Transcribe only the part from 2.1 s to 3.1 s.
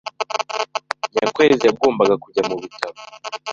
kujya mu bitaro.